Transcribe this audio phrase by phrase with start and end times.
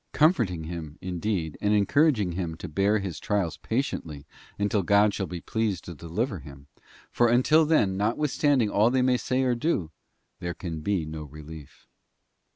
[0.13, 4.25] comforting him, indeed, and encouraging him to bear his trials patiently
[4.57, 6.65] until God shall be pleased to deliver him;
[7.11, 9.91] for until then, notwithstanding all they may say or do,
[10.39, 11.85] there can be no relief.